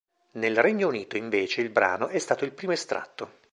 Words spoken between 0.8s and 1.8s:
Unito invece il